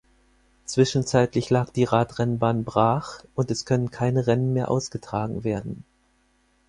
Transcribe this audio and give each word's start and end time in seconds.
Zwischenzeitlich 0.65 1.51
lag 1.51 1.69
die 1.69 1.83
Radrennbahn 1.83 2.63
brach 2.63 3.23
und 3.35 3.51
es 3.51 3.65
können 3.65 3.91
keine 3.91 4.25
Rennen 4.25 4.51
mehr 4.51 4.71
ausgetragen 4.71 5.43
werden. 5.43 5.83